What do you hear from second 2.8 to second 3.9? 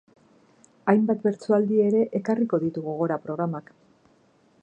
gogora programak.